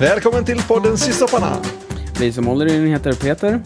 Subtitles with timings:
[0.00, 1.56] Välkommen till podden Syssopparna.
[2.20, 3.60] Vi som håller i den heter Peter.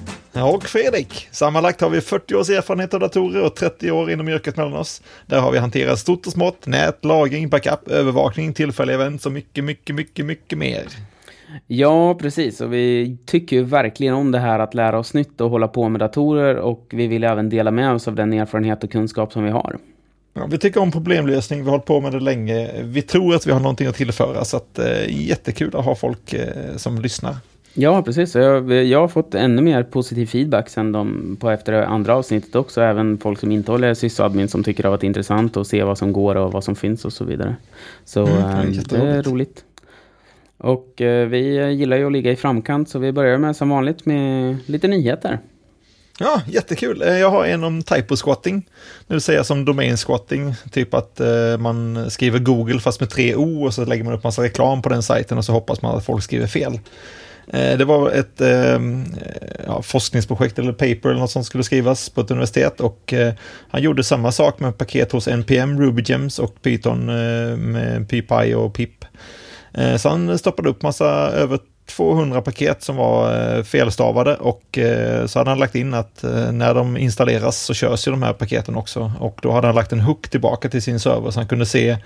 [0.55, 1.29] Och Fredrik.
[1.31, 5.03] Sammanlagt har vi 40 års erfarenhet av datorer och 30 år inom yrket mellan oss.
[5.27, 9.65] Där har vi hanterat stort och smått, nät, lagring, backup, övervakning, tillfälliga event och mycket,
[9.65, 10.83] mycket, mycket, mycket mer.
[11.67, 12.61] Ja, precis.
[12.61, 15.89] Och vi tycker ju verkligen om det här att lära oss nytt och hålla på
[15.89, 19.45] med datorer och vi vill även dela med oss av den erfarenhet och kunskap som
[19.45, 19.79] vi har.
[20.35, 22.83] Ja, vi tycker om problemlösning, vi har hållit på med det länge.
[22.83, 26.33] Vi tror att vi har någonting att tillföra, så att, eh, jättekul att ha folk
[26.33, 27.37] eh, som lyssnar.
[27.75, 28.35] Ja, precis.
[28.35, 32.81] Jag, jag har fått ännu mer positiv feedback sen de, på efter andra avsnittet också.
[32.81, 35.99] Även folk som inte håller sysadmin som tycker det har varit intressant att se vad
[35.99, 37.57] som går och vad som finns och så vidare.
[38.05, 39.65] Så mm, det, är, det är roligt.
[40.57, 44.07] Och eh, vi gillar ju att ligga i framkant så vi börjar med som vanligt
[44.07, 45.39] med lite nyheter.
[46.23, 47.03] Ja, jättekul.
[47.03, 48.69] Eh, jag har en om typo-squatting.
[49.07, 50.55] Det vill säga som domain-squatting.
[50.71, 54.25] Typ att eh, man skriver Google fast med tre O och så lägger man upp
[54.25, 56.81] massa reklam på den sajten och så hoppas man att folk skriver fel.
[57.49, 59.05] Eh, det var ett ehm,
[59.67, 63.15] ja, forskningsprojekt eller paper eller något som skulle skrivas på ett universitet och
[63.71, 67.07] han gjorde samma sak med paket hos NPM, RubyGems och Python
[67.73, 69.05] med PyPy och PIP.
[69.99, 71.59] så han stoppade upp massa över
[71.97, 76.53] 200 paket som var eh, felstavade och eh, så hade han lagt in att eh,
[76.53, 79.93] när de installeras så körs ju de här paketen också och då hade han lagt
[79.93, 81.97] en hook tillbaka till sin server så han kunde se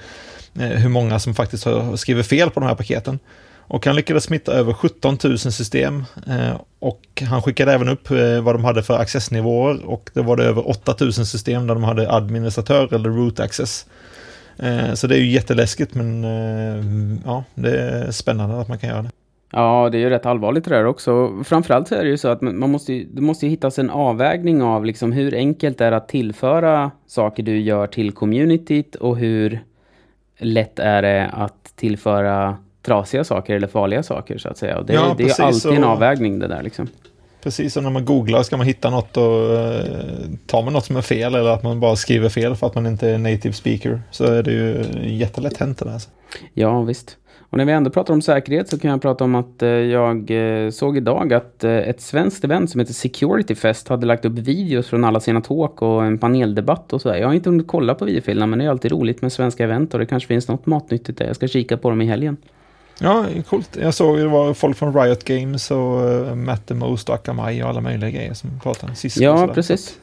[0.54, 3.18] hur många som faktiskt har skrivit fel på de här paketen.
[3.66, 6.04] Och han lyckades smitta över 17 000 system
[6.78, 8.10] och han skickade även upp
[8.42, 11.84] vad de hade för accessnivåer och det var det över 8 000 system där de
[11.84, 13.86] hade administratör eller root access.
[14.94, 19.10] Så det är ju jätteläskigt men ja, det är spännande att man kan göra det.
[19.56, 21.42] Ja, det är ju rätt allvarligt det där också.
[21.44, 24.62] Framförallt så är det ju så att man måste, det måste ju hittas en avvägning
[24.62, 29.60] av liksom hur enkelt det är att tillföra saker du gör till communityt och hur
[30.38, 34.78] lätt är det att tillföra trasiga saker eller farliga saker så att säga.
[34.78, 36.88] Och det, ja, det är alltid en avvägning det där liksom.
[37.42, 39.58] Precis som när man googlar ska man hitta något och uh,
[40.46, 42.86] tar man något som är fel eller att man bara skriver fel för att man
[42.86, 44.84] inte är native speaker så är det ju
[45.16, 46.02] jättelätt hänt det där.
[46.54, 47.16] Ja, visst.
[47.54, 50.30] Och när vi ändå pratar om säkerhet så kan jag prata om att eh, jag
[50.30, 54.32] eh, såg idag att eh, ett svenskt event som heter Security Fest hade lagt upp
[54.32, 57.16] videos från alla sina talk och en paneldebatt och sådär.
[57.16, 59.94] Jag har inte hunnit kolla på videofilerna men det är alltid roligt med svenska event
[59.94, 61.26] och det kanske finns något matnyttigt där.
[61.26, 62.36] Jag ska kika på dem i helgen.
[62.98, 63.76] Ja, coolt.
[63.80, 67.68] Jag såg det var folk från Riot Games och Matt the Most och Akamai och
[67.68, 68.94] alla möjliga grejer som pratade.
[68.94, 69.98] Cisco ja, precis.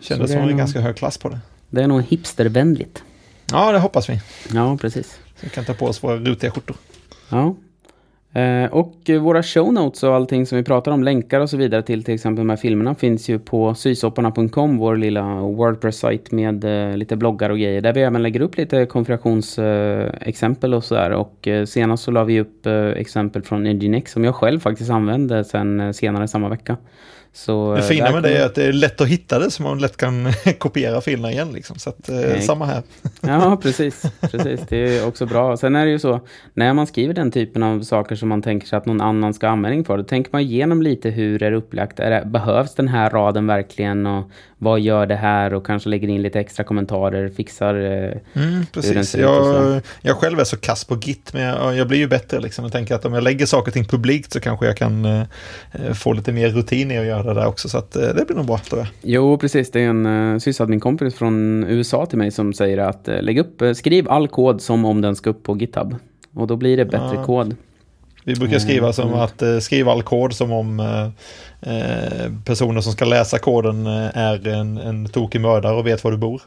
[0.00, 1.40] Kändes som en ganska hög klass på det.
[1.70, 3.02] Det är nog hipstervänligt.
[3.52, 4.20] Ja, det hoppas vi.
[4.54, 5.18] Ja, precis.
[5.40, 6.76] Så vi kan ta på oss våra rutiga skjortor.
[7.28, 7.54] Ja.
[8.40, 11.82] Eh, och våra show notes och allting som vi pratar om, länkar och så vidare
[11.82, 16.96] till till exempel de här filmerna finns ju på sysopparna.com, wår lilla Wordpress-sajt med eh,
[16.96, 17.80] lite bloggar och grejer.
[17.80, 21.10] Där vi även lägger upp lite konfigurationsexempel och sådär.
[21.10, 25.44] Och eh, senast så la vi upp exempel från Nginx som jag själv faktiskt använde
[25.44, 26.76] sen senare samma vecka.
[27.32, 29.78] Så, det fina med det är att det är lätt att hitta det så man
[29.78, 31.52] lätt kan kopiera filerna igen.
[31.52, 31.78] Liksom.
[31.78, 32.82] Så att, eh, samma här.
[33.20, 34.60] ja, precis, precis.
[34.68, 35.56] Det är också bra.
[35.56, 36.20] Sen är det ju så,
[36.54, 39.46] när man skriver den typen av saker som man tänker sig att någon annan ska
[39.46, 42.00] ha användning för, då tänker man igenom lite hur är det upplagt.
[42.00, 44.06] Är det, behövs den här raden verkligen?
[44.06, 45.54] Och vad gör det här?
[45.54, 49.14] Och kanske lägger in lite extra kommentarer, fixar eh, mm, precis.
[49.14, 52.40] Jag, jag själv är så kass på Git, men jag, jag blir ju bättre.
[52.40, 52.64] Liksom.
[52.64, 55.22] Jag tänker att om jag lägger saker och ting publikt så kanske jag kan eh,
[55.94, 57.68] få lite mer rutin i att göra det där också.
[57.68, 58.88] Så att, eh, det blir nog bra tror jag.
[59.02, 59.70] Jo, precis.
[59.70, 63.62] Det är en uh, sysadmin-kompis från USA till mig som säger att uh, lägg upp,
[63.62, 65.96] uh, skriv all kod som om den ska upp på GitHub.
[66.34, 67.24] Och då blir det bättre ja.
[67.24, 67.56] kod.
[68.28, 69.20] Vi brukar skriva som mm.
[69.20, 71.08] att uh, skriva all kod som om uh,
[72.44, 76.42] personer som ska läsa koden är en, en tokig mördare och vet var du bor.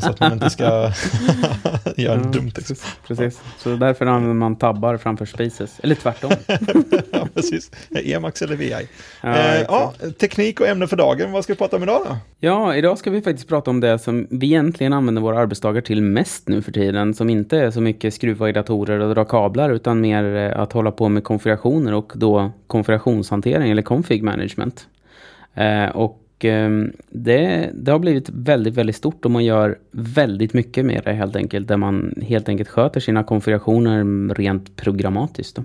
[0.00, 0.64] så att man inte ska
[1.96, 2.52] göra ja, dumt.
[2.56, 2.76] Liksom.
[3.06, 5.80] Precis, så därför använder man tabbar framför spaces.
[5.82, 6.30] Eller tvärtom.
[7.12, 7.70] ja, precis.
[8.04, 8.74] Emacs eller VI.
[9.20, 11.32] Ja, eh, ja, teknik och ämne för dagen.
[11.32, 12.16] Vad ska vi prata om idag då?
[12.40, 16.02] Ja, idag ska vi faktiskt prata om det som vi egentligen använder våra arbetsdagar till
[16.02, 17.14] mest nu för tiden.
[17.14, 20.72] Som inte är så mycket skruva i datorer och dra kablar utan mer eh, att
[20.72, 24.86] hålla på med konfigurationer och då konfigurationshantering eller config management.
[25.54, 30.86] Eh, och ehm, det, det har blivit väldigt, väldigt stort och man gör väldigt mycket
[30.86, 31.68] med det helt enkelt.
[31.68, 35.56] Där man helt enkelt sköter sina konfigurationer rent programmatiskt.
[35.56, 35.64] Då.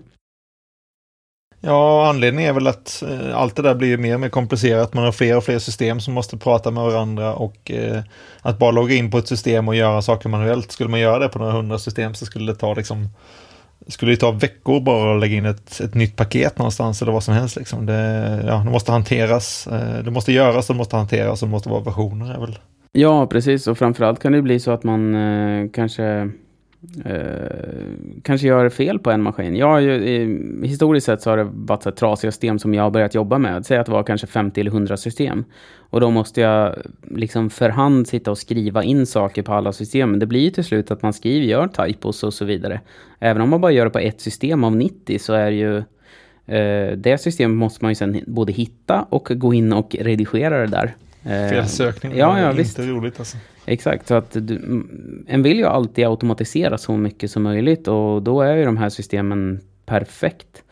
[1.67, 4.93] Ja, anledningen är väl att eh, allt det där blir mer och mer komplicerat.
[4.93, 8.03] Man har fler och fler system som måste prata med varandra och eh,
[8.41, 10.71] att bara logga in på ett system och göra saker manuellt.
[10.71, 13.09] Skulle man göra det på några hundra system så skulle det ta liksom
[13.87, 17.23] skulle det ta veckor bara att lägga in ett, ett nytt paket någonstans eller vad
[17.23, 17.55] som helst.
[17.55, 17.85] Liksom.
[17.85, 21.69] Det, ja, det måste hanteras, eh, det måste göras, det måste hanteras och det måste
[21.69, 22.33] vara versioner.
[22.33, 22.59] Är väl.
[22.91, 23.67] Ja, precis.
[23.67, 26.31] Och framförallt kan det bli så att man eh, kanske
[27.05, 29.55] eh, kanske gör fel på en maskin.
[29.55, 33.15] Jag ju, historiskt sett så har det varit så trasiga system som jag har börjat
[33.15, 33.65] jobba med.
[33.65, 35.45] Säg att det var kanske 50 eller 100 system.
[35.89, 36.75] Och då måste jag
[37.11, 40.19] liksom för hand sitta och skriva in saker på alla system.
[40.19, 42.81] Det blir ju till slut att man skriver, gör typos och så vidare.
[43.19, 45.77] Även om man bara gör det på ett system av 90 så är det ju
[46.57, 50.67] eh, det systemet måste man ju sen både hitta och gå in och redigera det
[50.67, 50.95] där.
[51.23, 52.79] Eh, Felsökning ja, ja, är visst.
[52.79, 53.37] inte roligt alltså.
[53.65, 58.21] Exakt, så att du, mm, en vill ju alltid automatisera så mycket som möjligt och
[58.21, 60.63] då är ju de här systemen perfekt.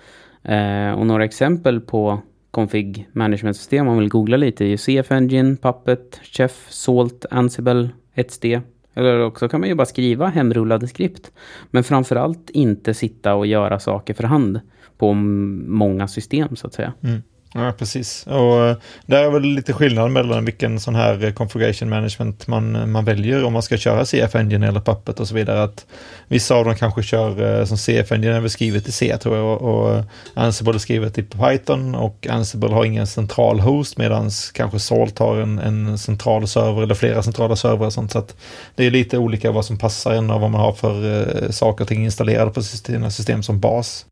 [0.43, 5.11] Eh, och några exempel på config management system om man vill googla lite är CF
[5.11, 8.61] Engine, Puppet, Chef, Salt, Ansible, 1SD.
[8.93, 11.31] Eller också kan man ju bara skriva hemrullade skript.
[11.71, 14.59] Men framförallt inte sitta och göra saker för hand
[14.97, 16.93] på många system så att säga.
[17.03, 17.21] Mm.
[17.55, 18.27] Ja, precis.
[18.27, 22.75] Och eh, där är väl lite skillnad mellan vilken sån här eh, configuration management man,
[22.75, 25.63] eh, man väljer om man ska köra CF Engine eller Puppet och så vidare.
[25.63, 25.85] Att
[26.27, 29.61] vissa av dem kanske kör som CF Engine är väl skrivet i C tror jag
[29.61, 30.03] och
[30.33, 35.37] Ansible är skrivet i Python och Ansible har ingen central host medan kanske Salt har
[35.37, 38.11] en, en central server eller flera centrala servrar och sånt.
[38.11, 38.35] Så att
[38.75, 41.87] det är lite olika vad som passar en och vad man har för saker och
[41.87, 44.05] ting installerade på sina system som bas.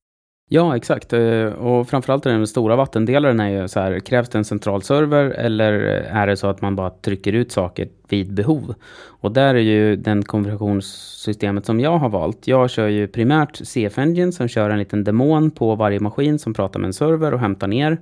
[0.54, 1.14] Ja, exakt.
[1.14, 5.26] Eh, och framförallt den stora vattendelaren är ju så här, krävs det en central server
[5.26, 5.74] eller
[6.12, 8.74] är det så att man bara trycker ut saker vid behov?
[9.06, 12.48] Och där är ju den konversationssystemet som jag har valt.
[12.48, 16.54] Jag kör ju primärt CF Engine som kör en liten demon på varje maskin som
[16.54, 17.98] pratar med en server och hämtar ner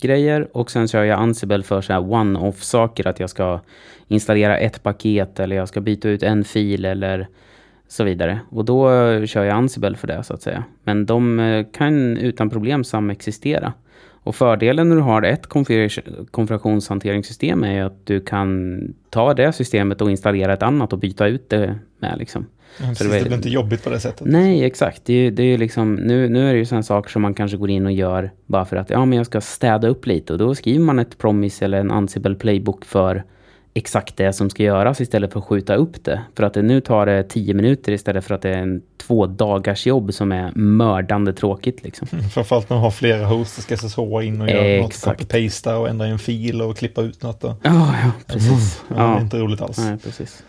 [0.00, 0.48] grejer.
[0.52, 3.60] Och sen kör jag Ansible för så här one-off saker, att jag ska
[4.08, 7.28] installera ett paket eller jag ska byta ut en fil eller
[7.90, 8.40] så vidare.
[8.50, 8.88] Och då
[9.26, 10.64] kör jag Ansible för det så att säga.
[10.84, 13.72] Men de eh, kan utan problem samexistera.
[14.22, 15.46] Och fördelen när du har ett
[16.30, 21.50] konfigurationshanteringssystem är att du kan ta det systemet och installera ett annat och byta ut
[21.50, 22.18] det med.
[22.18, 22.46] Liksom.
[22.78, 24.26] Ja, precis, det, det blir inte jobbigt på det sättet.
[24.26, 25.04] Nej, exakt.
[25.04, 27.70] Det, det är liksom, nu, nu är det ju sådana saker som man kanske går
[27.70, 30.32] in och gör bara för att ja, men jag ska städa upp lite.
[30.32, 33.24] Och då skriver man ett promise eller en Ansible playbook för
[33.80, 36.20] exakt det som ska göras istället för att skjuta upp det.
[36.36, 39.26] För att det nu tar det tio minuter istället för att det är en två
[39.26, 41.82] dagars jobb som är mördande tråkigt.
[41.82, 42.08] Liksom.
[42.12, 45.76] Mm, framförallt när man har flera hosts, och ska SSH in och göra något, copy-pasta
[45.78, 47.44] och ändra en fil och klippa ut något.
[47.44, 47.54] Och...
[47.62, 48.82] Ja, ja, precis.
[48.90, 49.78] Mm, ja, Det är inte roligt alls.
[49.78, 50.42] Nej, precis.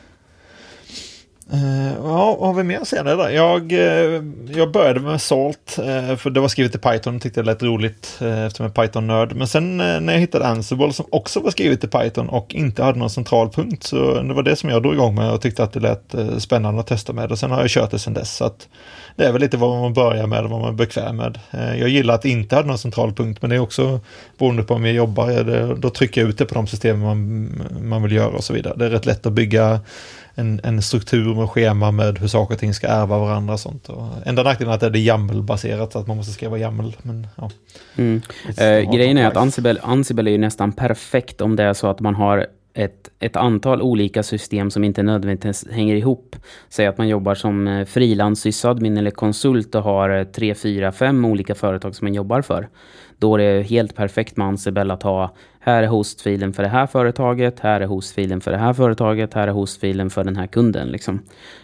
[1.54, 3.30] Uh, ja, vad har vi mer att säga där?
[3.30, 4.24] Jag, uh,
[4.56, 8.20] jag började med Salt, uh, för det var skrivet i Python, tyckte det lät roligt
[8.22, 9.36] eftersom jag är Python-nörd.
[9.36, 13.00] Men sen när jag hittade Ansible som också var skrivet i Python och inte hade
[13.00, 15.74] någon central punkt, så det var det som jag drog igång med och tyckte att
[15.74, 17.32] det lät spännande att testa med.
[17.32, 18.36] Och sen har jag kört det sen dess.
[18.36, 18.68] Så att
[19.16, 21.40] det är väl lite vad man börjar med, och vad man är bekväm med.
[21.52, 24.00] Jag gillar att inte ha någon central punkt, men det är också
[24.38, 27.50] beroende på om jag jobbar, då trycker jag ut det på de system man,
[27.82, 28.74] man vill göra och så vidare.
[28.78, 29.80] Det är rätt lätt att bygga
[30.42, 33.90] en, en struktur med schema med hur saker och ting ska ärva varandra och sånt.
[33.90, 36.96] Och enda nackdelen är att det är YAML-baserat, så att man måste skriva YAML.
[37.02, 37.52] Men, ja.
[37.96, 38.22] Mm.
[38.58, 42.00] Eh, grejen är att Ansible, Ansible är ju nästan perfekt om det är så att
[42.00, 46.36] man har ett, ett antal olika system som inte nödvändigtvis hänger ihop.
[46.70, 51.26] Säg att man jobbar som eh, frilanssysadmin eller konsult och har eh, tre, fyra, fem
[51.26, 52.70] olika företag som man jobbar för.
[53.18, 56.88] Då är det helt perfekt med Ansible att ha här är hostfilen för det här
[56.88, 60.88] företaget, här är hostfilen för det här företaget, här är hostfilen för den här kunden.
[60.88, 61.20] Liksom.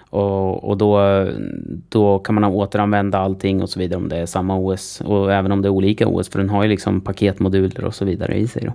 [0.09, 1.25] Och, och då,
[1.89, 5.51] då kan man återanvända allting och så vidare om det är samma OS och även
[5.51, 8.47] om det är olika OS för den har ju liksom paketmoduler och så vidare i
[8.47, 8.63] sig.
[8.65, 8.73] Då.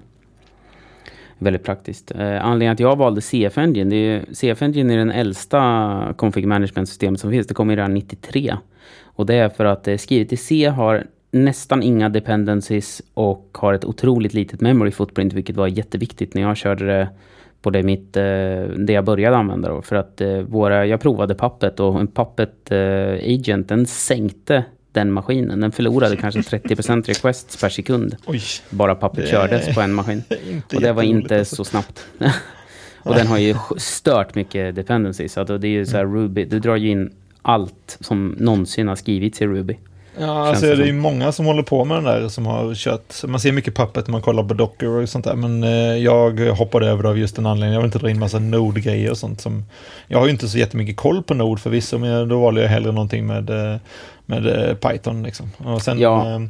[1.39, 2.11] Väldigt praktiskt.
[2.11, 6.47] Eh, anledningen att jag valde CF Engine, det är, CF Engine är den äldsta config
[6.47, 7.47] management systemet som finns.
[7.47, 8.57] Det kom redan 93.
[9.03, 13.73] Och det är för att eh, skrivet i C har nästan inga dependencies och har
[13.73, 17.09] ett otroligt litet memory footprint, vilket var jätteviktigt när jag körde det
[17.63, 18.23] på det, mitt, eh,
[18.77, 19.69] det jag började använda.
[19.69, 19.83] Då.
[19.83, 25.13] För att eh, våra, jag provade Puppet och en Puppet eh, Agent, den sänkte den
[25.13, 25.61] maskinen.
[25.61, 28.17] Den förlorade kanske 30% requests per sekund.
[28.27, 30.23] Oj, bara Puppet kördes på en maskin.
[30.75, 31.57] Och det var inte alltså.
[31.57, 32.07] så snabbt.
[33.03, 35.39] och den har ju stört mycket dependencies.
[35.39, 37.11] Alltså det är ju så här Ruby, du drar ju in
[37.43, 39.79] allt som någonsin har skrivits i Ruby.
[40.19, 43.25] Ja, alltså det, är ju många som håller på med den där som har kört.
[43.25, 45.35] Man ser mycket pappret när man kollar på Docker och sånt där.
[45.35, 47.75] Men eh, jag hoppade över det av just den anledningen.
[47.75, 49.41] Jag vill inte dra in massa Node-grejer och sånt.
[49.41, 49.65] Som,
[50.07, 52.93] jag har ju inte så jättemycket koll på Node förvisso, men då valde jag hellre
[52.93, 53.77] någonting med, eh,
[54.27, 55.23] med eh, Python.
[55.23, 55.51] Liksom.
[55.59, 56.41] Och sen, ja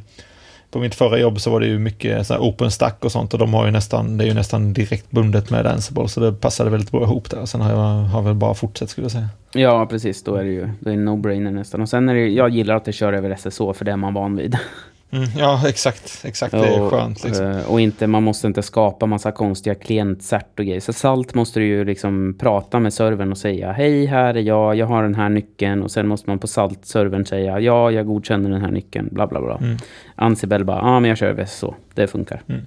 [0.73, 3.53] på mitt förra jobb så var det ju mycket så OpenStack och sånt och de
[3.53, 6.91] har ju nästan, det är ju nästan direkt bundet med Ansible så det passade väldigt
[6.91, 7.45] bra ihop där.
[7.45, 9.29] Sen har jag har väl bara fortsatt skulle jag säga.
[9.53, 10.23] Ja, precis.
[10.23, 11.81] Då är det ju det är en no-brainer nästan.
[11.81, 14.13] Och sen är det jag gillar att det kör över SSO för det är man
[14.13, 14.57] van vid.
[15.13, 16.25] Mm, ja, exakt.
[16.25, 17.23] Exakt, det är skönt.
[17.23, 17.51] Liksom.
[17.51, 20.79] Eh, och inte, man måste inte skapa massa konstiga klientcert och grejer.
[20.79, 24.75] Så Salt måste du ju liksom prata med servern och säga hej, här är jag,
[24.75, 25.83] jag har den här nyckeln.
[25.83, 29.41] Och sen måste man på Salt-servern säga ja, jag godkänner den här nyckeln, bla bla
[29.41, 29.57] bla.
[29.57, 29.77] Mm.
[30.15, 32.41] Ansible bara, ja men jag kör så, det funkar.
[32.47, 32.61] Mm.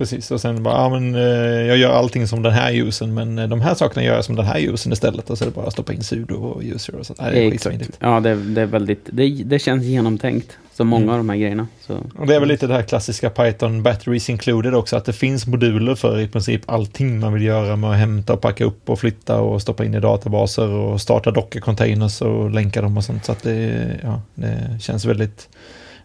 [0.00, 1.20] Precis, och sen bara, ja men eh,
[1.66, 4.36] jag gör allting som den här usen, men eh, de här sakerna gör jag som
[4.36, 5.30] den här usen istället.
[5.30, 7.20] Och så är det bara att stoppa in sudo och user och sånt.
[7.20, 7.90] Nej, det är Exakt.
[7.98, 10.58] Ja, det, det, är väldigt, det, det känns genomtänkt.
[10.72, 11.12] Så många mm.
[11.12, 11.66] av de här grejerna.
[11.86, 11.94] Så.
[12.18, 15.46] Och det är väl lite det här klassiska Python Batteries Included också, att det finns
[15.46, 18.98] moduler för i princip allting man vill göra med att hämta och packa upp och
[19.00, 23.24] flytta och stoppa in i databaser och starta Docker-containers och länka dem och sånt.
[23.24, 25.48] Så att det, ja, det känns väldigt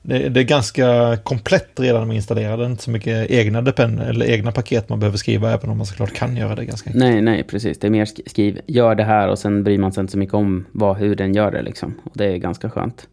[0.07, 2.71] det, det, är ganska komplett redan med man installerar den.
[2.71, 6.13] inte så mycket egna, depend, eller egna paket man behöver skriva, även om man såklart
[6.13, 7.03] kan göra det ganska enkelt.
[7.03, 7.79] Nej, nej, precis.
[7.79, 10.35] Det är mer skriv, gör det här och sen bryr man sig inte så mycket
[10.35, 11.61] om vad, hur den gör det.
[11.61, 11.93] Liksom.
[12.03, 13.07] Och det är ganska skönt.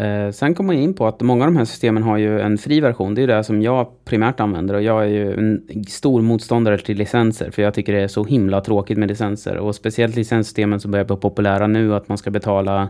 [0.00, 2.58] Eh, sen kommer jag in på att många av de här systemen har ju en
[2.58, 3.14] fri version.
[3.14, 6.98] Det är det som jag primärt använder och jag är ju en stor motståndare till
[6.98, 10.90] licenser för jag tycker det är så himla tråkigt med licenser och speciellt licenssystemen som
[10.90, 12.88] börjar bli populära nu att man ska betala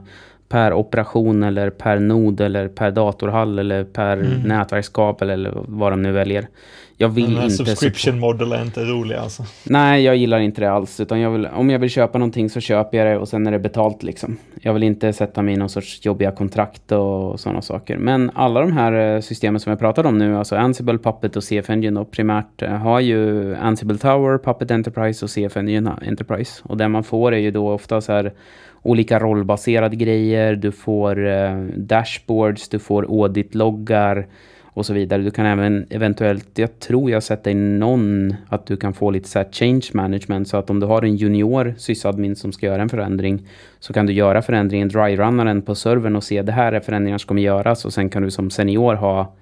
[0.51, 4.41] per operation eller per nod eller per datorhall eller per mm.
[4.41, 6.49] nätverkskabel eller vad de nu väljer.
[6.97, 7.57] Jag vill Den här inte...
[7.57, 9.45] Subscription model är inte rolig alltså.
[9.65, 11.01] Nej, jag gillar inte det alls.
[11.01, 13.51] Utan jag vill, om jag vill köpa någonting så köper jag det och sen är
[13.51, 14.37] det betalt liksom.
[14.61, 17.97] Jag vill inte sätta mig i någon sorts jobbiga kontrakt och sådana saker.
[17.97, 21.45] Men alla de här eh, systemen som jag pratade om nu, alltså Ansible, Puppet och
[21.45, 26.63] CF Engine då, primärt eh, har ju Ansible Tower, Puppet Enterprise och CF Engine Enterprise.
[26.65, 28.33] Och det man får är ju då ofta så här
[28.83, 34.27] olika rollbaserade grejer, du får eh, dashboards, du får audit-loggar
[34.73, 35.23] och så vidare.
[35.23, 39.29] Du kan även eventuellt, jag tror jag sett i någon att du kan få lite
[39.29, 42.89] så change management så att om du har en junior sysadmin som ska göra en
[42.89, 43.47] förändring
[43.81, 47.19] så kan du göra förändringen, dry-runna den på servern och se det här är förändringar
[47.19, 49.35] som kommer göras och sen kan du som senior ha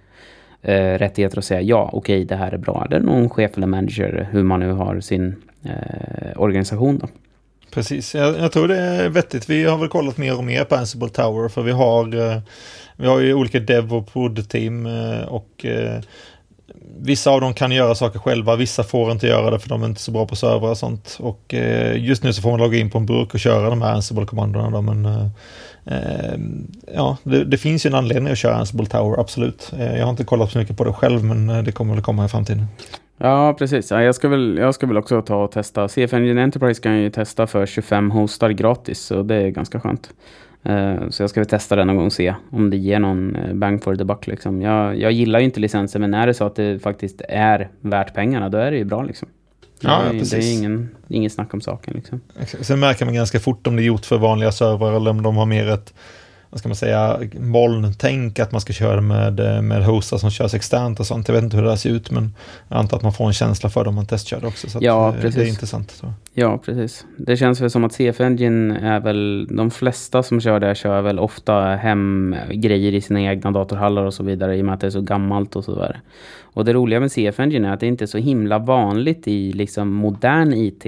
[0.62, 2.86] eh, rättigheter att säga ja, okej, okay, det här är bra.
[2.86, 7.08] Eller någon chef eller manager, hur man nu har sin eh, organisation då.
[7.70, 9.50] Precis, jag, jag, tror det är vettigt.
[9.50, 12.40] Vi har väl kollat mer och mer på Ansible Tower för vi har, eh,
[12.96, 16.00] vi har ju olika dev och prod-team eh, och eh,
[17.00, 19.86] vissa av dem kan göra saker själva, vissa får inte göra det för de är
[19.86, 21.16] inte så bra på servrar och sånt.
[21.20, 23.82] Och eh, just nu så får man logga in på en burk och köra de
[23.82, 25.26] här Ansible-kommandona men eh,
[25.84, 26.38] eh,
[26.94, 29.72] ja, det, det, finns ju en anledning att köra Ansible Tower, absolut.
[29.78, 32.28] jag har inte kollat så mycket på det själv men det kommer väl komma i
[32.28, 32.66] framtiden.
[33.18, 33.90] Ja, precis.
[33.90, 35.88] Ja, jag, ska väl, jag ska väl också ta och testa.
[35.88, 39.80] CF Engine Enterprise kan jag ju testa för 25 hostar gratis, så det är ganska
[39.80, 40.10] skönt.
[40.68, 43.36] Uh, så jag ska väl testa den någon gång och se om det ger någon
[43.36, 44.26] uh, bang for the buck.
[44.26, 44.62] Liksom.
[44.62, 48.14] Jag, jag gillar ju inte licenser, men är det så att det faktiskt är värt
[48.14, 49.02] pengarna, då är det ju bra.
[49.02, 49.28] Liksom.
[49.80, 50.30] Ja, ja, precis.
[50.30, 51.94] Det är ingen, ingen snack om saken.
[51.94, 52.20] Liksom.
[52.60, 55.36] Sen märker man ganska fort om det är gjort för vanliga servrar eller om de
[55.36, 55.94] har mer ett
[56.50, 61.00] vad ska man säga, molntänk, att man ska köra med, med hostar som körs externt
[61.00, 61.28] och sånt.
[61.28, 62.34] Jag vet inte hur det där ser ut, men
[62.68, 64.70] jag antar att man får en känsla för det om man testkör det också.
[64.70, 65.34] Så ja, precis.
[65.34, 66.02] det är intressant.
[66.34, 67.06] Ja, precis.
[67.16, 71.02] Det känns väl som att CF Engine är väl, de flesta som kör det kör
[71.02, 74.80] väl ofta hem grejer i sina egna datorhallar och så vidare, i och med att
[74.80, 76.00] det är så gammalt och så vidare.
[76.40, 79.52] Och det roliga med CF Engine är att det inte är så himla vanligt i
[79.52, 80.86] liksom modern IT.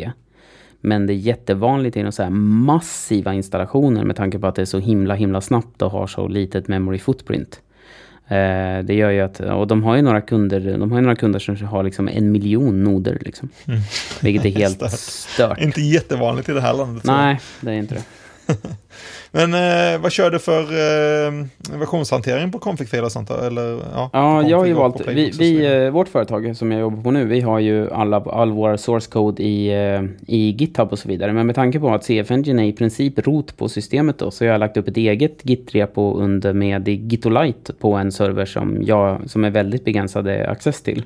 [0.81, 4.67] Men det är jättevanligt inom så här massiva installationer med tanke på att det är
[4.67, 7.61] så himla himla snabbt och har så litet memory footprint.
[8.29, 11.17] Eh, det gör ju att, och de har ju några kunder, de har ju några
[11.17, 13.49] kunder som har liksom en miljon noder liksom.
[13.67, 13.81] Mm.
[14.23, 15.61] Vilket är helt stört.
[15.61, 17.05] Inte jättevanligt i det här landet.
[17.05, 18.03] Nej, det är inte det.
[19.33, 21.33] Men eh, vad kör du för eh,
[21.79, 23.31] versionshantering på config och sånt?
[23.31, 27.03] Eller, ja, ja jag har ju valt, vi, vi eh, vårt företag som jag jobbar
[27.03, 30.99] på nu, vi har ju alla, all vår source code i, eh, i GitHub och
[30.99, 31.33] så vidare.
[31.33, 34.45] Men med tanke på att CF Engine är i princip rot på systemet då, så
[34.45, 39.31] jag har lagt upp ett eget Git-repo under med Gitolite på en server som, jag,
[39.31, 41.05] som är väldigt begränsade access till.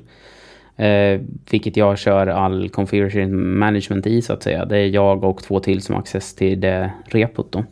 [0.77, 4.65] Eh, vilket jag kör all configuration management i så att säga.
[4.65, 7.63] Det är jag och två till som har access till det repot då.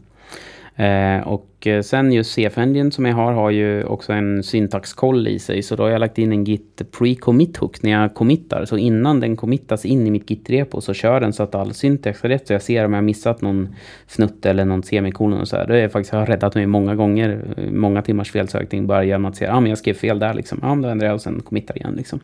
[0.75, 5.27] Eh, och eh, sen just CF Engine som jag har har ju också en syntaxkoll
[5.27, 5.63] i sig.
[5.63, 8.65] Så då har jag lagt in en git pre-commit hook när jag committar.
[8.65, 12.23] Så innan den committas in i mitt git-repo så kör den så att all syntax
[12.23, 12.47] är rätt.
[12.47, 13.75] Så jag ser om jag missat någon
[14.07, 15.67] fnutt eller någon semikolon och så här.
[15.67, 17.41] Det är faktiskt, har räddat mig många gånger.
[17.71, 20.59] Många timmars felsökning bara genom att se att ah, jag skrev fel där liksom.
[20.61, 22.19] Ja, ah, då ändrar jag och sen committar igen liksom.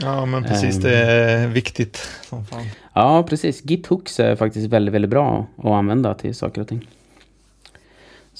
[0.00, 0.76] Ja, men precis.
[0.76, 2.08] Um, det är viktigt.
[2.22, 2.66] Som fan.
[2.94, 3.64] Ja, precis.
[3.64, 6.88] Git hooks är faktiskt väldigt, väldigt bra att använda till saker och ting.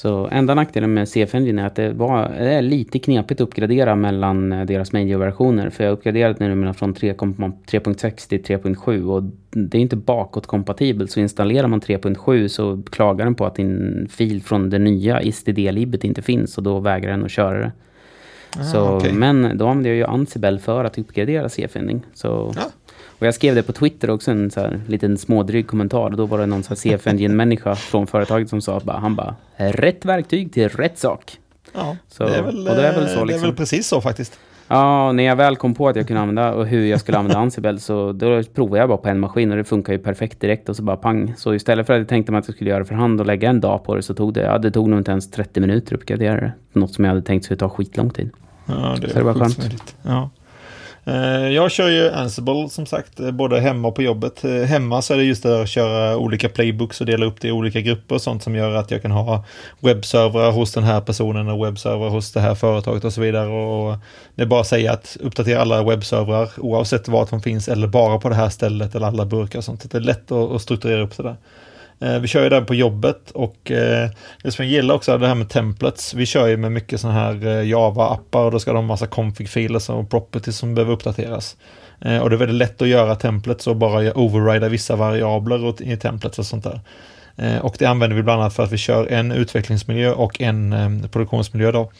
[0.00, 3.48] Så enda nackdelen med CF Engine är att det, var, det är lite knepigt att
[3.48, 5.70] uppgradera mellan eh, deras major-versioner.
[5.70, 11.10] För jag har uppgraderat nu från 3.6 till 3.7 och det är inte bakåtkompatibelt.
[11.10, 16.04] Så installerar man 3.7 så klagar den på att din fil från det nya istd-libbet
[16.04, 17.72] inte finns och då vägrar den att köra det.
[18.58, 19.12] Ah, så, okay.
[19.12, 22.02] Men då använde jag ju Ansible för att uppgradera CFNing.
[22.14, 22.62] Så, ja.
[23.20, 26.10] Och jag skrev det på Twitter också, en så här, liten smådryg kommentar.
[26.10, 30.52] Då var det någon CF Engine-människa från företaget som sa att han bara, rätt verktyg
[30.52, 31.38] till rätt sak.
[31.74, 33.26] Ja, så, det, är väl, det, är väl så, liksom.
[33.26, 33.56] det är väl liksom.
[33.56, 34.38] precis så faktiskt.
[34.68, 37.38] Ja, när jag väl kom på att jag kunde använda och hur jag skulle använda
[37.38, 40.68] Ansible så då provade jag bara på en maskin och det funkar ju perfekt direkt
[40.68, 41.34] och så bara pang.
[41.36, 43.48] Så istället för att jag tänkte mig att jag skulle göra för hand och lägga
[43.48, 45.94] en dag på det så tog det, ja, det tog nog inte ens 30 minuter
[45.94, 46.52] att uppgradera det.
[46.72, 48.30] Något som jag hade tänkt skulle ta skitlång tid.
[48.66, 49.96] Ja, det, så det var skönt.
[50.02, 50.30] Ja.
[51.10, 54.44] Eh, jag kör ju Ansible som sagt, eh, både hemma och på jobbet.
[54.44, 57.48] Eh, hemma så är det just det att köra olika playbooks och dela upp det
[57.48, 59.44] i olika grupper och sånt som gör att jag kan ha
[59.80, 63.48] webbservrar hos den här personen och webbservrar hos det här företaget och så vidare.
[63.48, 63.96] Och
[64.34, 68.18] det är bara att säga att uppdatera alla webbservrar oavsett var de finns eller bara
[68.18, 69.90] på det här stället eller alla burkar och sånt.
[69.90, 71.36] Det är lätt att strukturera upp det där.
[72.00, 74.10] Eh, vi kör ju den på jobbet och eh,
[74.42, 76.14] det som jag gillar också är det här med templates.
[76.14, 79.06] Vi kör ju med mycket sådana här eh, Java-appar och då ska de ha massa
[79.06, 81.56] config-filer och properties som behöver uppdateras.
[82.22, 86.38] Och det är väldigt lätt att göra templates och bara overrida vissa variabler i templates
[86.38, 86.80] och sånt där.
[87.60, 91.72] Och det använder vi bland annat för att vi kör en utvecklingsmiljö och en produktionsmiljö
[91.72, 91.90] då.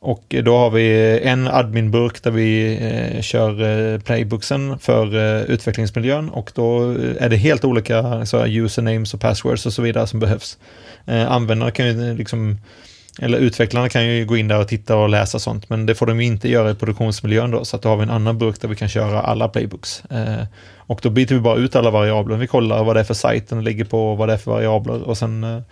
[0.00, 6.28] Och då har vi en adminburk där vi eh, kör eh, playbooksen för eh, utvecklingsmiljön
[6.28, 10.20] och då eh, är det helt olika så usernames och passwords och så vidare som
[10.20, 10.58] behövs.
[11.06, 12.58] Eh, användarna kan ju eh, liksom,
[13.20, 16.06] eller utvecklarna kan ju gå in där och titta och läsa sånt, men det får
[16.06, 18.60] de ju inte göra i produktionsmiljön då, så att då har vi en annan burk
[18.60, 20.04] där vi kan köra alla playbooks.
[20.10, 20.44] Eh,
[20.76, 22.36] och då byter vi bara ut alla variabler.
[22.36, 25.18] Vi kollar vad det är för sajten ligger på, vad det är för variabler och
[25.18, 25.62] sen Eh,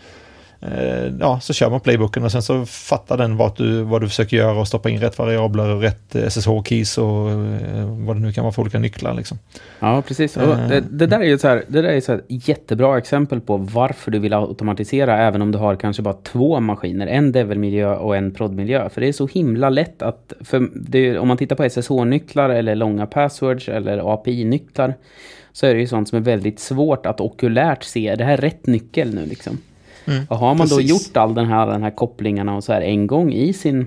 [1.21, 4.37] ja, så kör man playbooken och sen så fattar den vad du, vad du försöker
[4.37, 8.45] göra och stoppa in rätt variabler och rätt SSH-keys och eh, vad det nu kan
[8.45, 9.15] vara för olika nycklar.
[9.15, 9.39] Liksom.
[9.81, 10.37] Ja, precis.
[10.37, 13.41] Och det, det, där är ju så här, det där är så här jättebra exempel
[13.41, 17.07] på varför du vill automatisera även om du har kanske bara två maskiner.
[17.07, 18.89] En develmiljö och en prodmiljö.
[18.89, 20.33] För det är så himla lätt att,
[20.75, 24.95] det, om man tittar på SSH-nycklar eller långa passwords eller API-nycklar
[25.53, 28.15] så är det ju sånt som är väldigt svårt att okulärt se.
[28.15, 29.59] Det här är rätt nyckel nu liksom.
[30.07, 30.77] Mm, och har man precis.
[30.77, 33.87] då gjort all den här, den här kopplingarna och så här en gång i sin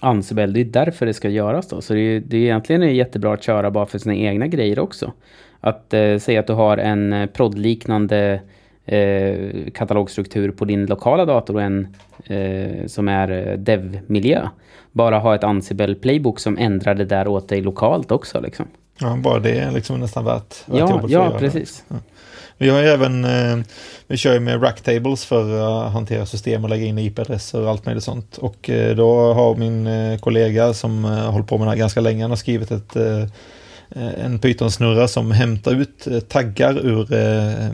[0.00, 1.80] Ansible, det är därför det ska göras då.
[1.80, 5.12] Så det är, det är egentligen jättebra att köra bara för sina egna grejer också.
[5.60, 8.40] Att eh, säga att du har en eh, proddliknande
[8.84, 14.48] eh, katalogstruktur på din lokala dator och en eh, som är eh, dev-miljö.
[14.92, 18.66] Bara ha ett Ansible Playbook som ändrar det där åt dig lokalt också liksom.
[19.00, 21.84] Ja, bara det är liksom nästan värt, värt ja, jobbet Ja, precis.
[21.88, 21.96] Ja.
[22.58, 23.58] Vi har ju även, eh,
[24.06, 27.86] vi kör ju med racktables för att hantera system och lägga in IP-adresser och allt
[27.86, 28.38] möjligt sånt.
[28.38, 32.00] Och eh, då har min eh, kollega som har hållit på med det här ganska
[32.00, 32.96] länge, han har skrivit ett
[33.90, 37.70] en Python-snurra som hämtar ut eh, taggar ur eh,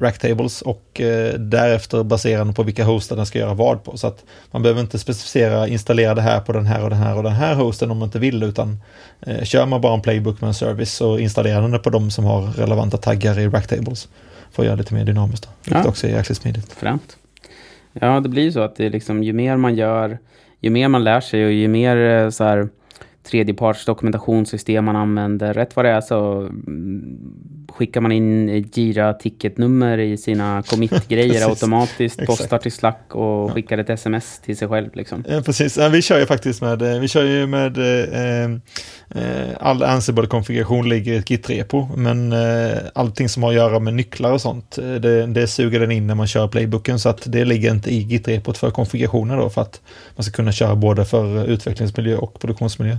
[0.00, 3.96] racktables och eh, därefter baserar den på vilka hostar den ska göra vad på.
[3.96, 7.16] Så att man behöver inte specificera installera det här på den här och den här
[7.16, 8.78] och den här hosten om man inte vill utan
[9.20, 12.10] eh, kör man bara en playbook med en service så installerar den det på de
[12.10, 14.08] som har relevanta taggar i racktables.
[14.50, 15.90] För att göra det lite mer dynamiskt då, vilket ja.
[15.90, 16.72] också är jäkligt smidigt.
[16.72, 17.16] Främt.
[17.92, 20.18] Ja, det blir ju så att det är liksom, ju mer man gör,
[20.60, 22.68] ju mer man lär sig och ju mer eh, så här
[23.26, 25.54] tredjeparts dokumentationssystem man använder.
[25.54, 27.18] Rätt vad det är så mm,
[27.76, 33.90] skickar man in Gira ticketnummer i sina commit-grejer automatiskt, postar till Slack och skickar ett
[33.90, 34.90] sms till sig själv.
[34.94, 35.24] Liksom.
[35.28, 38.50] Ja, precis, ja, vi kör ju faktiskt med, eh, vi kör ju med eh,
[39.08, 43.94] eh, all Ansible-konfiguration ligger i ett Git-repo, men eh, allting som har att göra med
[43.94, 47.22] nycklar och sånt, eh, det, det suger den in när man kör playbooken, så att
[47.26, 49.80] det ligger inte i Git-repot för konfigurationer då, för att
[50.16, 52.98] man ska kunna köra både för utvecklingsmiljö och produktionsmiljö.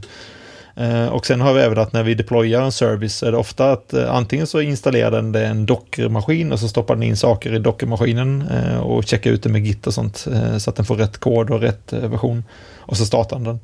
[0.78, 3.72] Eh, och sen har vi även att när vi deployar en service är det ofta
[3.72, 7.56] att eh, antingen så installerar den det en dockermaskin och så stoppar den in saker
[7.56, 10.28] i dockermaskinen eh, och checkar ut det med Git och sånt
[10.58, 12.44] så att den får rätt kod och rätt version.
[12.80, 13.60] Och så startar den.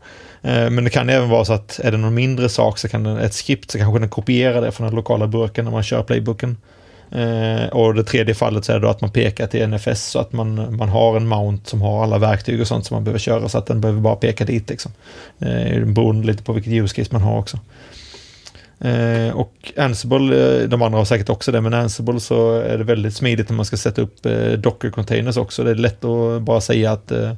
[0.74, 3.18] Men det kan även vara så att är det någon mindre sak så kan den,
[3.18, 6.58] ett skript så kanske den kopierar det från den lokala burken när man kör playbooken.
[7.16, 10.20] Eh, och det tredje fallet så är det då att man pekar till NFS så
[10.20, 13.20] att man, man har en mount som har alla verktyg och sånt som man behöver
[13.20, 14.70] köra så att den behöver bara peka dit.
[14.70, 14.92] Liksom.
[15.40, 17.60] Eh, beroende lite på vilket use case man har också.
[18.80, 22.84] Eh, och Ansible, eh, de andra har säkert också det, men Ansible så är det
[22.84, 25.64] väldigt smidigt när man ska sätta upp eh, Docker-containers också.
[25.64, 27.34] Det är lätt att bara säga att eh,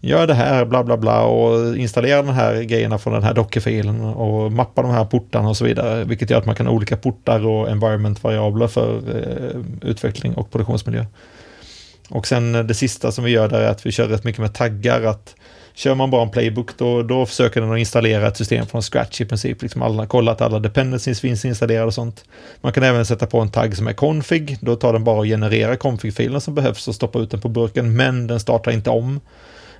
[0.00, 4.00] gör det här, bla bla bla och installera de här grejerna från den här dockerfilen
[4.00, 6.04] och mappa de här portarna och så vidare.
[6.04, 11.04] Vilket gör att man kan ha olika portar och environment-variabler för eh, utveckling och produktionsmiljö.
[12.08, 14.40] Och sen eh, det sista som vi gör där är att vi kör rätt mycket
[14.40, 15.02] med taggar.
[15.02, 15.34] att
[15.76, 19.20] Kör man bara en playbook då, då försöker den att installera ett system från scratch
[19.20, 19.62] i princip.
[19.62, 22.24] Liksom alla, kolla att alla dependencies finns installerade och sånt.
[22.60, 24.58] Man kan även sätta på en tagg som är config.
[24.60, 27.96] Då tar den bara och genererar config-filen som behövs och stoppar ut den på burken.
[27.96, 29.20] Men den startar inte om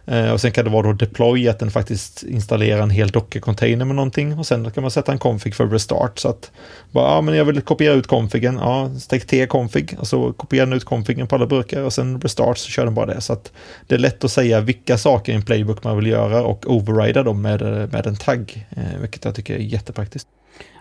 [0.07, 3.85] Eh, och sen kan det vara då deploy, att den faktiskt installerar en hel Docker-container
[3.85, 4.38] med någonting.
[4.38, 6.19] Och sen kan man sätta en config för restart.
[6.19, 6.51] Så att,
[6.90, 9.97] bara, ja men jag vill kopiera ut configen, ja, stäck T config.
[9.99, 12.95] Och så kopierar den ut configen på alla burkar och sen restart så kör den
[12.95, 13.21] bara det.
[13.21, 13.53] Så att
[13.87, 17.23] det är lätt att säga vilka saker i en playbook man vill göra och overrida
[17.23, 18.66] dem med, eh, med en tagg.
[18.71, 20.29] Eh, vilket jag tycker är jättepraktiskt.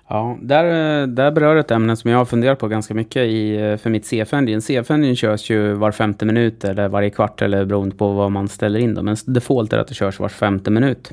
[0.08, 0.64] Ja, där,
[1.02, 3.90] eh, där berör ett ämne som jag har funderat på ganska mycket i, eh, för
[3.90, 4.62] mitt CF-engine.
[4.62, 8.80] CF-engine körs ju var femte minut eller varje kvart eller beroende på vad man ställer
[8.80, 8.94] in.
[8.94, 9.02] Då.
[9.02, 11.12] Men default är att det körs var femte minut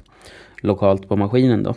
[0.60, 1.62] lokalt på maskinen.
[1.62, 1.74] Då.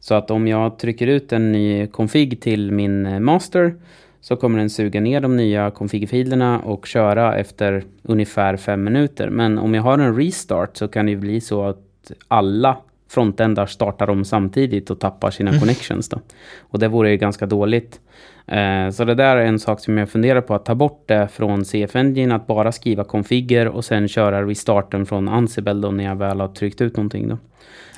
[0.00, 3.74] Så att om jag trycker ut en ny config till min eh, master
[4.20, 9.30] så kommer den suga ner de nya config-filerna och köra efter ungefär fem minuter.
[9.30, 12.76] Men om jag har en restart så kan det ju bli så att alla
[13.12, 15.60] frontändar startar om samtidigt och tappar sina mm.
[15.60, 16.08] connections.
[16.08, 16.20] Då.
[16.60, 18.00] Och det vore ju ganska dåligt.
[18.46, 21.28] Eh, så det där är en sak som jag funderar på att ta bort det
[21.32, 26.04] från CF Engine, att bara skriva konfiger och sen köra restarten från Ansible då när
[26.04, 27.28] jag väl har tryckt ut någonting.
[27.28, 27.38] Då.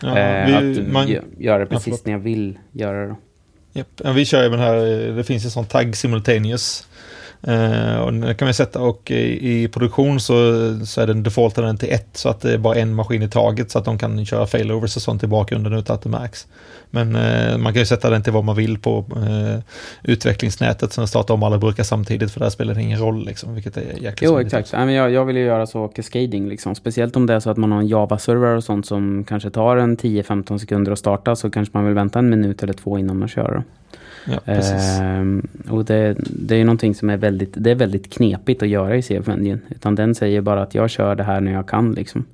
[0.02, 3.16] Ja, eh, vi, att man, göra det precis ja, när jag vill göra det.
[3.74, 3.88] Yep.
[4.04, 4.76] Ja, vi kör ju den här,
[5.16, 6.88] det finns en sån tagg simultaneous
[7.48, 10.34] Uh, och det kan man sätta och i, i produktion så,
[10.86, 13.70] så är den defaultad till ett så att det är bara en maskin i taget
[13.70, 16.46] så att de kan köra failovers och sånt i bakgrunden utan att det märks.
[16.90, 19.58] Men uh, man kan ju sätta den till vad man vill på uh,
[20.02, 23.76] utvecklingsnätet sen starta om alla burkar samtidigt för där spelar det ingen roll liksom, vilket
[23.76, 24.72] är jäkligt Jo, exakt.
[24.72, 27.56] Men jag, jag vill ju göra så cascading liksom, speciellt om det är så att
[27.56, 31.50] man har en Java-server och sånt som kanske tar en 10-15 sekunder att starta så
[31.50, 33.62] kanske man vill vänta en minut eller två innan man kör.
[34.24, 34.52] Ja.
[34.52, 38.96] Ehm, och det, det är någonting som är väldigt, det är väldigt knepigt att göra
[38.96, 39.58] i CF Engine.
[39.68, 41.92] Utan den säger bara att jag kör det här när jag kan.
[41.92, 42.24] Liksom.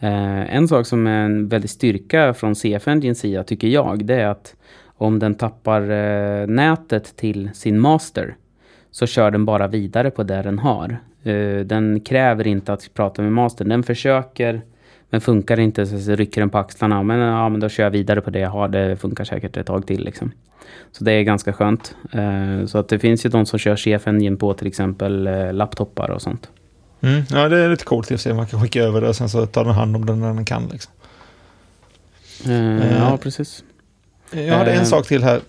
[0.00, 4.14] Ehm, en sak som är en väldigt styrka från CF Engines sida tycker jag, det
[4.14, 4.54] är att
[4.84, 8.36] om den tappar eh, nätet till sin master
[8.90, 10.96] så kör den bara vidare på det den har.
[11.26, 13.68] Uh, den kräver inte att prata med mastern.
[13.68, 14.62] Den försöker,
[15.12, 17.02] men funkar inte så rycker den på axlarna.
[17.02, 18.68] Men, ja, men då kör jag vidare på det jag har.
[18.68, 20.04] Det funkar säkert ett tag till.
[20.04, 20.32] Liksom.
[20.92, 21.94] Så det är ganska skönt.
[22.14, 25.52] Uh, så att det finns ju de som kör CF Engine på till exempel uh,
[25.52, 26.48] laptopar och sånt.
[27.00, 29.46] Mm, ja, det är lite coolt i Man kan skicka över det och sen så
[29.46, 30.68] tar den hand om den när den kan.
[30.72, 30.92] Liksom.
[32.48, 33.64] Uh, ja, precis.
[34.30, 35.40] Jag hade en sak till här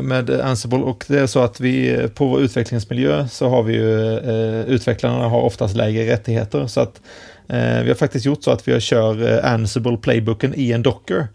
[0.00, 4.18] med Ansible och det är så att vi på vår utvecklingsmiljö så har vi ju
[4.66, 7.00] utvecklarna har oftast lägre rättigheter så att
[7.46, 11.28] vi har faktiskt gjort så att vi kör Ansible playbooken i en Docker.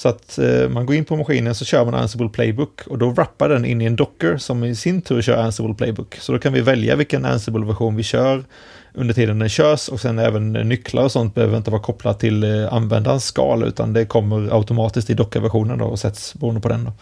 [0.00, 3.10] Så att eh, man går in på maskinen så kör man Ansible Playbook och då
[3.10, 6.16] wrappar den in i en Docker som i sin tur kör Ansible Playbook.
[6.20, 8.44] Så då kan vi välja vilken Ansible-version vi kör
[8.92, 12.44] under tiden den körs och sen även nycklar och sånt behöver inte vara kopplat till
[12.44, 16.84] eh, användarens skal utan det kommer automatiskt i Docker-versionen då och sätts beroende på den.
[16.84, 16.92] Då.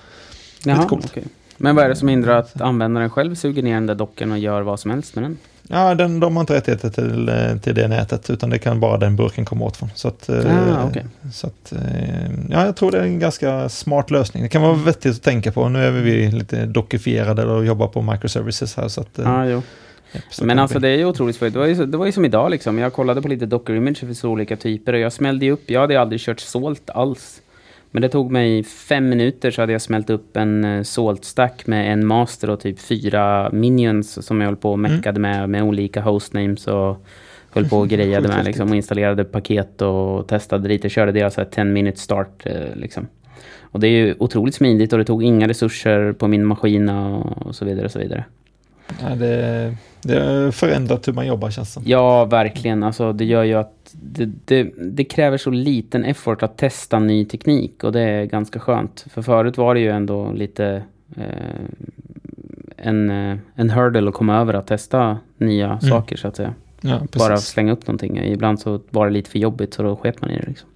[0.64, 1.04] Jaha, Lite coolt.
[1.04, 1.24] Okay.
[1.56, 4.38] Men vad är det som hindrar att användaren själv suger ner den där docken och
[4.38, 5.38] gör vad som helst med den?
[5.70, 8.98] Ja, den, de har inte rättigheter till, eh, till det nätet utan det kan bara
[8.98, 9.90] den burken komma åt från.
[9.94, 11.02] Så att, ah, okay.
[11.32, 11.72] så att,
[12.50, 14.42] ja, jag tror det är en ganska smart lösning.
[14.42, 15.68] Det kan vara vettigt att tänka på.
[15.68, 18.88] Nu är vi lite dockifierade och jobbar på microservices här.
[18.88, 19.62] Så att, ah, jo.
[20.42, 21.52] Men alltså det är ju otroligt svårt.
[21.52, 22.78] Det var ju, det var ju som idag liksom.
[22.78, 25.70] Jag kollade på lite docker image för olika typer och jag smällde upp.
[25.70, 27.40] Jag hade aldrig kört Salt alls.
[27.90, 31.66] Men det tog mig fem minuter så hade jag smält upp en uh, salt stack
[31.66, 34.92] med en master och typ fyra minions som jag höll på och mm.
[34.92, 35.30] meckade mm.
[35.30, 37.04] med, med olika hostnames och
[37.50, 41.64] höll på och grejade med liksom, och installerade paket och testade lite, körde deras 10
[41.64, 43.06] minute start uh, liksom.
[43.70, 47.46] Och det är ju otroligt smidigt och det tog inga resurser på min maskin och,
[47.46, 48.24] och så vidare och så vidare.
[49.02, 52.82] Ja, det, det har förändrat hur man jobbar känns det Ja, verkligen.
[52.82, 57.24] Alltså, det gör ju att det, det, det, kräver så liten effort att testa ny
[57.24, 59.06] teknik och det är ganska skönt.
[59.10, 60.82] För förut var det ju ändå lite
[61.16, 61.24] eh,
[62.76, 65.80] en, eh, en hurdle att komma över att testa nya mm.
[65.80, 66.54] saker så att säga.
[66.80, 68.18] Ja, Bara slänga upp någonting.
[68.18, 70.46] Ibland så var det lite för jobbigt så då sket man i det.
[70.46, 70.68] Liksom.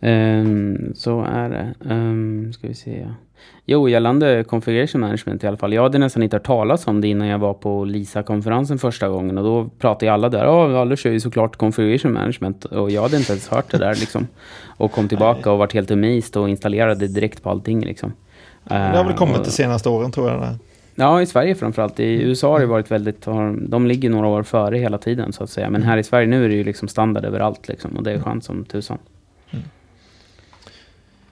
[0.00, 1.74] Um, så är det.
[1.94, 3.08] Um, ska vi se.
[3.64, 5.72] Jo, gällande configuration management i alla fall.
[5.72, 9.38] Jag hade nästan inte hört talas om det innan jag var på LISA-konferensen första gången.
[9.38, 12.64] Och då pratade alla där, ja, alla kör ju såklart configuration management.
[12.64, 14.26] Och jag hade inte ens hört det där liksom.
[14.66, 18.12] Och kom tillbaka och varit helt amazed och installerade direkt på allting liksom.
[18.64, 20.40] Det har väl kommit de senaste åren tror jag.
[20.40, 20.58] Där.
[20.94, 22.00] Ja, i Sverige framförallt.
[22.00, 22.22] I.
[22.22, 23.26] USA har det varit väldigt,
[23.68, 25.70] de ligger några år före hela tiden så att säga.
[25.70, 27.96] Men här i Sverige nu är det ju liksom standard överallt liksom.
[27.96, 28.98] Och det är skönt som tusan.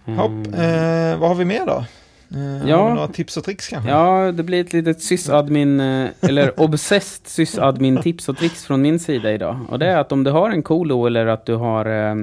[0.06, 0.18] Mm.
[0.18, 1.84] Hopp, eh, vad har vi mer då?
[2.34, 2.94] Eh, ja.
[2.94, 3.90] Några tips och tricks kanske?
[3.90, 8.98] Ja, det blir ett litet sysadmin, eh, eller obsessed sysadmin tips och tricks från min
[8.98, 9.58] sida idag.
[9.68, 12.14] Och det är att om du har en Colo eller att du har eh,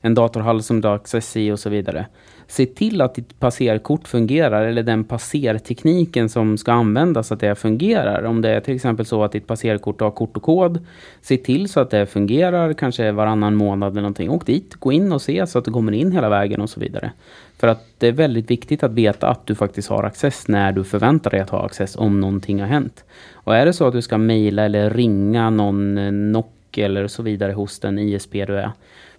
[0.00, 2.06] en datorhall som du har access i och så vidare
[2.52, 8.24] se till att ditt passerkort fungerar eller den passertekniken som ska användas att det fungerar.
[8.24, 10.86] Om det är till exempel så att ditt passerkort har kort och kod,
[11.20, 14.30] se till så att det fungerar kanske varannan månad eller någonting.
[14.30, 16.80] Åk dit, gå in och se så att du kommer in hela vägen och så
[16.80, 17.12] vidare.
[17.58, 20.84] För att det är väldigt viktigt att veta att du faktiskt har access när du
[20.84, 23.04] förväntar dig att ha access om någonting har hänt.
[23.32, 27.22] Och är det så att du ska mejla eller ringa någon eh, NOC eller så
[27.22, 28.70] vidare hos den ISP du är.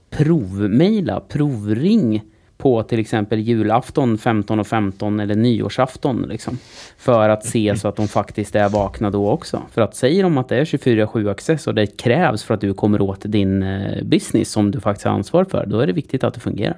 [0.10, 2.22] Provmejla, provring
[2.58, 6.22] på till exempel julafton 15.15 15 eller nyårsafton.
[6.22, 6.58] Liksom,
[6.98, 9.62] för att se så att de faktiskt är vakna då också.
[9.72, 12.74] För att säger de att det är 24-7 access och det krävs för att du
[12.74, 16.24] kommer åt din eh, business som du faktiskt har ansvar för, då är det viktigt
[16.24, 16.78] att det fungerar.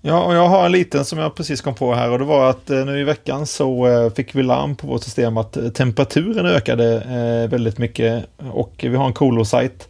[0.00, 2.50] Ja, och jag har en liten som jag precis kom på här och det var
[2.50, 6.46] att eh, nu i veckan så eh, fick vi larm på vårt system att temperaturen
[6.46, 7.02] ökade
[7.50, 9.88] väldigt mycket och vi har en Colo-sajt.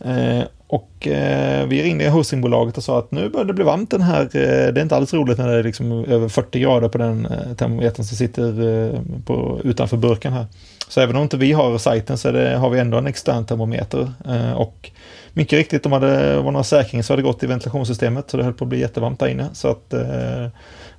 [0.00, 4.02] Eh, och eh, vi ringde hostingbolaget och sa att nu börjar det bli varmt den
[4.02, 4.22] här.
[4.22, 7.28] Eh, det är inte alls roligt när det är liksom över 40 grader på den
[7.56, 10.46] termometern som sitter på, utanför burken här.
[10.88, 14.12] Så även om inte vi har sajten så det, har vi ändå en extern termometer.
[14.56, 14.90] och
[15.32, 18.44] mycket riktigt, om det var några säkring så hade det gått i ventilationssystemet så det
[18.44, 19.48] höll på att bli jättevarmt där inne.
[19.52, 20.48] Så att, eh,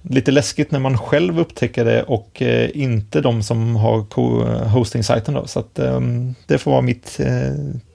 [0.02, 4.06] lite läskigt när man själv upptäcker det och eh, inte de som har
[4.68, 5.48] hosting-sajten då.
[5.48, 6.02] Så att, eh,
[6.48, 7.54] det får vara mitt eh,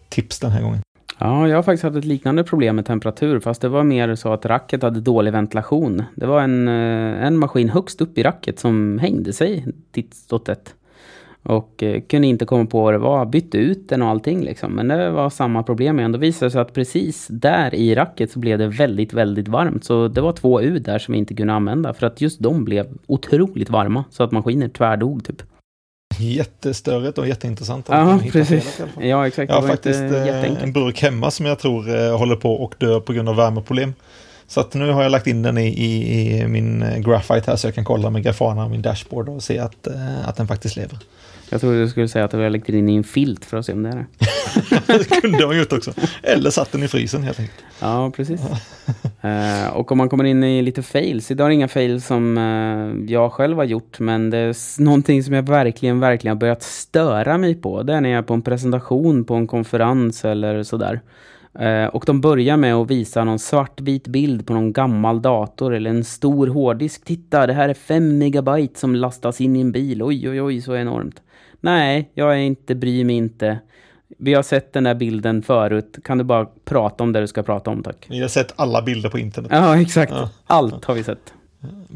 [0.08, 0.80] tips den här gången.
[1.22, 4.32] Ja, jag har faktiskt haft ett liknande problem med temperatur, fast det var mer så
[4.32, 6.02] att racket hade dålig ventilation.
[6.14, 10.44] Det var en, eh, en maskin högst upp i racket som hängde sig titt och
[10.44, 10.74] tätt.
[11.42, 14.72] Och eh, kunde inte komma på vad det var, bytte ut den och allting liksom.
[14.72, 16.12] Men det var samma problem igen.
[16.12, 19.84] Då visade det sig att precis där i racket så blev det väldigt, väldigt varmt.
[19.84, 21.94] Så det var två U där som vi inte kunde använda.
[21.94, 24.04] För att just de blev otroligt varma.
[24.10, 25.42] Så att maskiner tvärdog typ.
[26.20, 27.86] Jättestörigt och jätteintressant.
[27.88, 28.80] Ja, precis.
[29.00, 29.50] Ja, exakt.
[29.50, 33.00] Jag har faktiskt eh, en burk hemma som jag tror eh, håller på och dör
[33.00, 33.94] på grund av värmeproblem.
[34.46, 37.56] Så att nu har jag lagt in den i, i, i min eh, Graphite här
[37.56, 39.86] så jag kan kolla med Grafana och min dashboard och se att,
[40.24, 40.98] att den faktiskt lever.
[41.50, 43.66] Jag trodde du skulle säga att du har lagt in i en filt för att
[43.66, 44.06] se om det är det.
[44.98, 45.92] det kunde man gjort också.
[46.22, 47.64] Eller satt den i frysen helt enkelt.
[47.80, 48.40] Ja, precis.
[49.24, 51.30] uh, och om man kommer in i lite fails.
[51.30, 54.00] Idag är det inga fails som uh, jag själv har gjort.
[54.00, 57.82] Men det är någonting som jag verkligen, verkligen har börjat störa mig på.
[57.82, 61.00] Det är när jag är på en presentation på en konferens eller sådär.
[61.60, 65.90] Uh, och de börjar med att visa någon svartvit bild på någon gammal dator eller
[65.90, 67.04] en stor hårddisk.
[67.04, 70.02] Titta, det här är 5 megabyte som lastas in i en bil.
[70.02, 71.22] Oj, oj, oj, så enormt.
[71.60, 73.58] Nej, jag är inte, bryr mig inte.
[74.18, 75.98] Vi har sett den där bilden förut.
[76.04, 78.06] Kan du bara prata om det du ska prata om, tack?
[78.08, 79.50] Vi har sett alla bilder på internet.
[79.54, 80.12] Ja, exakt.
[80.12, 80.30] Ja.
[80.46, 81.34] Allt har vi sett.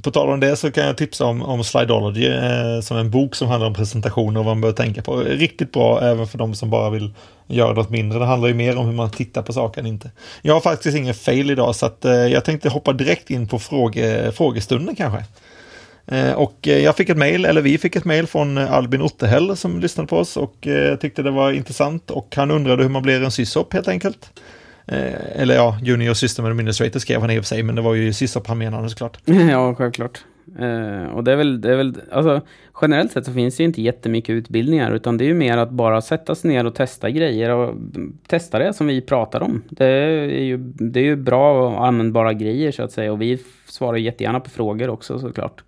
[0.03, 3.35] På tal om det så kan jag tipsa om, om Slideology eh, som en bok
[3.35, 5.17] som handlar om presentationer och vad man bör tänka på.
[5.17, 7.13] Riktigt bra även för de som bara vill
[7.47, 8.19] göra något mindre.
[8.19, 10.11] Det handlar ju mer om hur man tittar på saken inte.
[10.43, 13.59] Jag har faktiskt ingen fail idag så att eh, jag tänkte hoppa direkt in på
[13.59, 15.25] fråge, frågestunden kanske.
[16.07, 19.03] Eh, och eh, jag fick ett mejl, eller vi fick ett mejl från eh, Albin
[19.03, 22.91] Ottehäll som lyssnade på oss och eh, tyckte det var intressant och han undrade hur
[22.91, 24.41] man blir en sysop helt enkelt.
[24.87, 28.13] Eller ja, Junior System Administrator skrev han i och för sig, men det var ju
[28.13, 29.19] sysop han menade såklart.
[29.51, 30.25] Ja, självklart.
[30.61, 32.41] Uh, och det är väl, det är väl alltså,
[32.83, 35.71] generellt sett så finns det ju inte jättemycket utbildningar utan det är ju mer att
[35.71, 37.75] bara sätta sig ner och testa grejer och
[38.27, 39.63] testa det som vi pratar om.
[39.69, 43.39] Det är ju, det är ju bra och användbara grejer så att säga och vi
[43.67, 45.63] svarar jättegärna på frågor också såklart.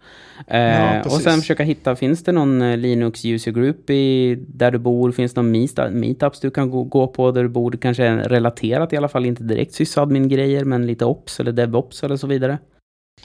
[0.52, 4.70] Uh, ja, och sen försöka hitta, finns det någon eh, Linux user group i, där
[4.70, 5.12] du bor?
[5.12, 7.72] Finns det någon meetups du kan gå, gå på där du bor?
[7.72, 12.26] Kanske relaterat i alla fall, inte direkt sysadmin-grejer men lite ops eller devops eller så
[12.26, 12.58] vidare.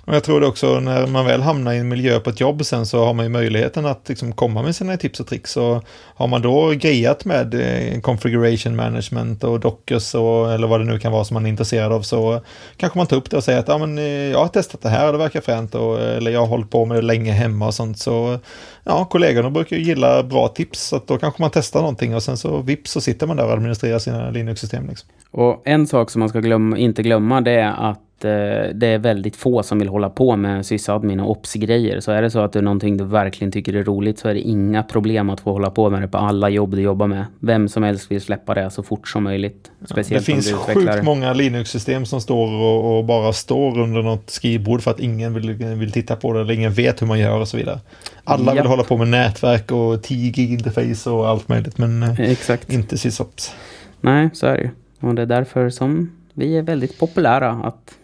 [0.05, 2.65] Och jag tror det också när man väl hamnar i en miljö på ett jobb
[2.65, 5.57] sen så har man ju möjligheten att liksom komma med sina tips och tricks.
[5.57, 5.83] Och
[6.15, 10.99] har man då grejat med eh, configuration management och dockers och, eller vad det nu
[10.99, 12.41] kan vara som man är intresserad av så
[12.77, 14.89] kanske man tar upp det och säger att ja, men, eh, jag har testat det
[14.89, 17.31] här och det verkar fränt och, eh, eller jag har hållit på med det länge
[17.31, 17.99] hemma och sånt.
[17.99, 18.39] Så
[18.83, 22.23] ja, kollegorna brukar ju gilla bra tips så att då kanske man testar någonting och
[22.23, 24.87] sen så vips så sitter man där och administrerar sina Linux-system.
[24.87, 25.09] Liksom.
[25.31, 28.97] Och en sak som man ska glöm, inte glömma det är att eh, det är
[28.97, 31.99] väldigt få som vill hålla på med sysadmin och ops-grejer.
[31.99, 34.33] Så är det så att det är någonting du verkligen tycker är roligt så är
[34.33, 37.25] det inga problem att få hålla på med det på alla jobb du jobbar med.
[37.39, 39.71] Vem som helst vill släppa det så fort som möjligt.
[39.85, 44.81] Speciellt det finns sjukt många Linux-system som står och, och, bara står under något skrivbord
[44.81, 47.47] för att ingen vill, vill titta på det eller ingen vet hur man gör och
[47.47, 47.79] så vidare.
[48.23, 52.19] Alla vill hålla på med nätverk och 10 gig interface och allt möjligt men eh,
[52.19, 52.73] Exakt.
[52.73, 53.55] inte sysops.
[54.01, 54.69] Nej, så är det ju.
[54.99, 57.97] Och det är därför som vi är väldigt populära att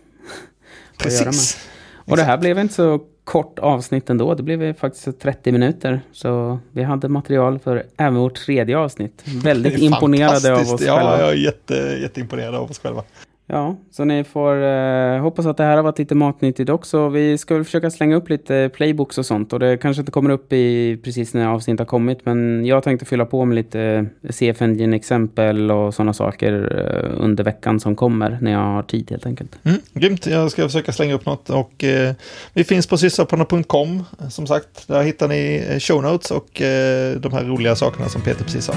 [0.97, 1.67] Precis.
[2.05, 4.35] Och det här blev inte så kort avsnitt ändå.
[4.35, 6.01] Det blev faktiskt 30 minuter.
[6.11, 9.23] Så vi hade material för även vårt tredje avsnitt.
[9.43, 11.17] Väldigt imponerade av oss ja, själva.
[11.17, 13.03] Ja, jag är jätte, jätteimponerad av oss själva.
[13.49, 17.09] Ja, så ni får eh, hoppas att det här har varit lite matnyttigt också.
[17.09, 20.29] Vi ska väl försöka slänga upp lite playbooks och sånt och det kanske inte kommer
[20.29, 24.61] upp i precis när avsnittet har kommit men jag tänkte fylla på med lite CF
[24.61, 29.59] Engine-exempel och sådana saker eh, under veckan som kommer när jag har tid helt enkelt.
[29.63, 32.13] Mm, grymt, jag ska försöka slänga upp något och eh,
[32.53, 34.87] vi finns på syssaparna.com som sagt.
[34.87, 38.65] Där hittar ni eh, show notes och eh, de här roliga sakerna som Peter precis
[38.65, 38.73] sa.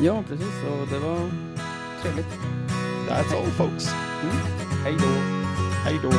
[0.00, 1.18] Ja, precis och det var
[2.02, 2.65] trevligt.
[3.06, 3.86] That's all folks.
[4.22, 4.36] Mm.
[4.84, 5.08] Hej då.
[5.84, 6.10] Hej då.